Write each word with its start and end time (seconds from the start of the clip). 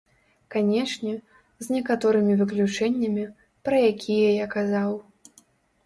Канечне, 0.53 1.13
з 1.67 1.77
некаторымі 1.77 2.33
выключэннямі, 2.41 3.29
пра 3.65 3.75
якія 3.95 4.29
я 4.43 4.53
казаў. 4.59 4.91